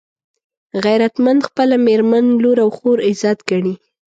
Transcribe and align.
غیرتمند 0.83 1.41
خپله 1.47 1.75
مېرمنه، 1.85 2.29
لور 2.41 2.57
او 2.65 2.69
خور 2.77 2.97
عزت 3.07 3.37
ګڼي 3.49 3.73